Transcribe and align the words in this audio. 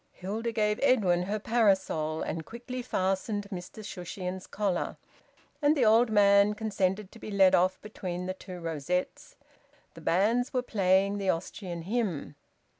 Hilda 0.13 0.51
gave 0.51 0.79
Edwin 0.81 1.21
her 1.27 1.37
parasol 1.37 2.23
and 2.23 2.43
quickly 2.43 2.81
fastened 2.81 3.45
Mr 3.51 3.85
Shushions's 3.85 4.47
collar, 4.47 4.97
and 5.61 5.77
the 5.77 5.85
old 5.85 6.09
man 6.09 6.55
consented 6.55 7.11
to 7.11 7.19
be 7.19 7.29
led 7.29 7.53
off 7.53 7.79
between 7.83 8.25
the 8.25 8.33
two 8.33 8.59
rosettes. 8.59 9.35
The 9.93 10.01
bands 10.01 10.55
were 10.55 10.63
playing 10.63 11.19
the 11.19 11.29
Austrian 11.29 11.83
hymn. 11.83 12.35